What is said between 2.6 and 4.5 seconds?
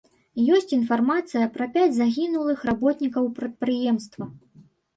работнікаў прадпрыемства.